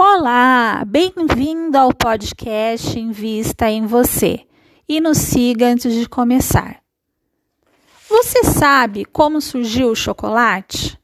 Olá, 0.00 0.84
bem-vindo 0.86 1.76
ao 1.76 1.92
podcast 1.92 2.96
Invista 2.96 3.68
em 3.68 3.84
Você 3.84 4.46
e 4.88 5.00
nos 5.00 5.18
siga 5.18 5.66
antes 5.66 5.92
de 5.92 6.08
começar. 6.08 6.80
Você 8.08 8.44
sabe 8.44 9.04
como 9.04 9.40
surgiu 9.40 9.90
o 9.90 9.96
chocolate? 9.96 10.96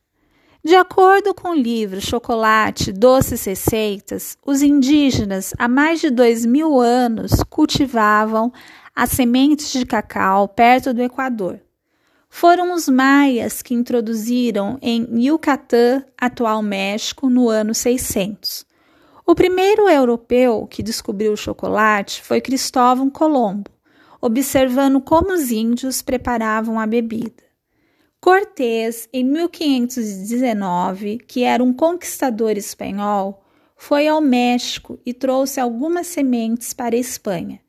De 0.64 0.76
acordo 0.76 1.34
com 1.34 1.48
o 1.48 1.56
livro 1.56 2.00
Chocolate, 2.00 2.92
Doces 2.92 3.44
Receitas, 3.44 4.38
os 4.46 4.62
indígenas 4.62 5.52
há 5.58 5.66
mais 5.66 6.00
de 6.00 6.08
dois 6.08 6.46
mil 6.46 6.78
anos 6.78 7.42
cultivavam 7.50 8.52
as 8.94 9.10
sementes 9.10 9.72
de 9.72 9.84
cacau 9.84 10.46
perto 10.46 10.94
do 10.94 11.02
Equador. 11.02 11.60
Foram 12.30 12.72
os 12.72 12.88
maias 12.88 13.60
que 13.60 13.74
introduziram 13.74 14.78
em 14.80 15.20
Yucatán, 15.20 16.04
atual 16.16 16.62
México, 16.62 17.28
no 17.28 17.48
ano 17.48 17.74
600. 17.74 18.72
O 19.26 19.34
primeiro 19.34 19.88
europeu 19.88 20.66
que 20.66 20.82
descobriu 20.82 21.32
o 21.32 21.36
chocolate 21.36 22.20
foi 22.20 22.42
Cristóvão 22.42 23.08
Colombo, 23.08 23.70
observando 24.20 25.00
como 25.00 25.32
os 25.32 25.50
índios 25.50 26.02
preparavam 26.02 26.78
a 26.78 26.86
bebida. 26.86 27.42
Cortés, 28.20 29.08
em 29.10 29.24
1519, 29.24 31.16
que 31.26 31.42
era 31.42 31.64
um 31.64 31.72
conquistador 31.72 32.58
espanhol, 32.58 33.42
foi 33.76 34.06
ao 34.06 34.20
México 34.20 34.98
e 35.06 35.14
trouxe 35.14 35.58
algumas 35.58 36.06
sementes 36.06 36.74
para 36.74 36.94
a 36.94 36.98
Espanha. 36.98 37.60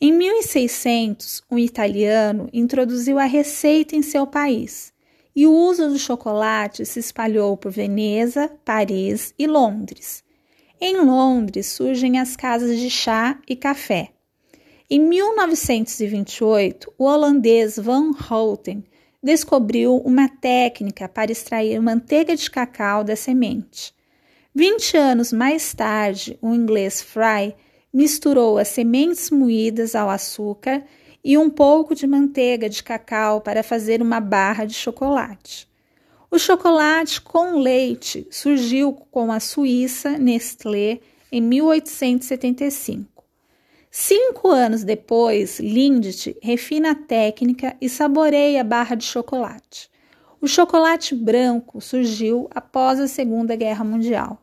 Em 0.00 0.12
1600, 0.12 1.42
um 1.50 1.58
italiano 1.58 2.48
introduziu 2.52 3.18
a 3.18 3.24
receita 3.24 3.96
em 3.96 4.02
seu 4.02 4.28
país 4.28 4.92
e 5.34 5.44
o 5.44 5.52
uso 5.52 5.88
do 5.88 5.98
chocolate 5.98 6.86
se 6.86 7.00
espalhou 7.00 7.56
por 7.56 7.72
Veneza, 7.72 8.48
Paris 8.64 9.34
e 9.36 9.48
Londres. 9.48 10.23
Em 10.80 10.96
Londres 10.96 11.66
surgem 11.66 12.18
as 12.18 12.34
casas 12.34 12.78
de 12.78 12.90
chá 12.90 13.38
e 13.48 13.54
café. 13.54 14.10
Em 14.90 15.00
1928, 15.00 16.92
o 16.98 17.04
holandês 17.04 17.78
Van 17.78 18.10
Houten 18.28 18.84
descobriu 19.22 19.96
uma 19.98 20.28
técnica 20.28 21.08
para 21.08 21.32
extrair 21.32 21.80
manteiga 21.80 22.36
de 22.36 22.50
cacau 22.50 23.02
da 23.04 23.16
semente. 23.16 23.94
Vinte 24.54 24.96
anos 24.96 25.32
mais 25.32 25.72
tarde, 25.72 26.38
o 26.42 26.52
inglês 26.52 27.00
Fry 27.00 27.54
misturou 27.92 28.58
as 28.58 28.68
sementes 28.68 29.30
moídas 29.30 29.94
ao 29.94 30.10
açúcar 30.10 30.84
e 31.24 31.38
um 31.38 31.48
pouco 31.48 31.94
de 31.94 32.06
manteiga 32.06 32.68
de 32.68 32.82
cacau 32.82 33.40
para 33.40 33.62
fazer 33.62 34.02
uma 34.02 34.20
barra 34.20 34.64
de 34.64 34.74
chocolate. 34.74 35.72
O 36.34 36.38
chocolate 36.40 37.20
com 37.20 37.60
leite 37.60 38.26
surgiu 38.28 38.92
com 38.92 39.30
a 39.30 39.38
Suíça 39.38 40.18
Nestlé 40.18 40.98
em 41.30 41.40
1875. 41.40 43.22
Cinco 43.88 44.48
anos 44.48 44.82
depois, 44.82 45.60
Lindt 45.60 46.36
refina 46.42 46.90
a 46.90 46.94
técnica 46.96 47.76
e 47.80 47.88
saboreia 47.88 48.62
a 48.62 48.64
barra 48.64 48.96
de 48.96 49.04
chocolate. 49.04 49.88
O 50.40 50.48
chocolate 50.48 51.14
branco 51.14 51.80
surgiu 51.80 52.50
após 52.52 52.98
a 52.98 53.06
Segunda 53.06 53.54
Guerra 53.54 53.84
Mundial. 53.84 54.42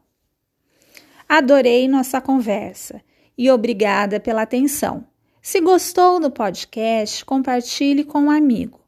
Adorei 1.28 1.90
nossa 1.90 2.22
conversa 2.22 3.02
e 3.38 3.52
obrigada 3.52 4.18
pela 4.18 4.44
atenção. 4.44 5.06
Se 5.42 5.60
gostou 5.60 6.22
do 6.22 6.32
podcast, 6.32 7.26
compartilhe 7.26 8.06
com 8.06 8.22
um 8.22 8.32
amigo. 8.32 8.81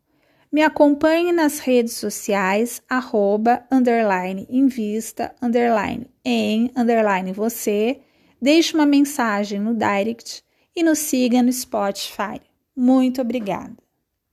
Me 0.53 0.61
acompanhe 0.61 1.31
nas 1.31 1.57
redes 1.57 1.93
sociais, 1.93 2.79
arroba, 2.87 3.65
underline, 3.71 4.45
invista, 4.47 5.33
underline, 5.41 6.05
em, 6.23 6.69
underline, 6.77 7.33
você. 7.33 8.01
Deixe 8.39 8.75
uma 8.75 8.85
mensagem 8.85 9.59
no 9.59 9.73
direct 9.73 10.43
e 10.75 10.83
nos 10.83 10.99
siga 10.99 11.41
no 11.41 11.51
Spotify. 11.51 12.39
Muito 12.75 13.19
obrigada. 13.19 13.82